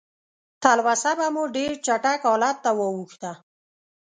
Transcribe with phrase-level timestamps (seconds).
[0.61, 3.31] تلوسه به مو ډېر چټک حالت ته واوښته.